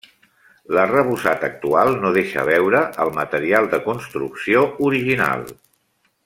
[0.75, 5.47] L'arrebossat actual no deixa veure el material de construcció original.